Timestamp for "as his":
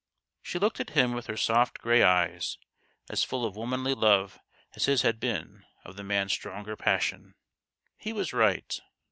4.75-5.03